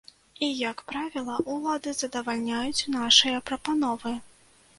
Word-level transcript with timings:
І 0.45 0.47
як 0.59 0.79
правіла 0.91 1.35
ўлады 1.55 1.93
задавальняюць 2.01 2.87
нашыя 2.97 3.45
прапановы. 3.53 4.17